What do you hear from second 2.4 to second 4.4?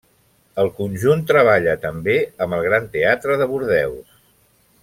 amb el Gran Teatre de Bordeus.